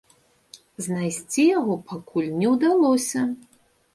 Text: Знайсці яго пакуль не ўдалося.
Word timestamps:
Знайсці 0.85 1.45
яго 1.59 1.73
пакуль 1.91 2.31
не 2.39 2.47
ўдалося. 2.53 3.27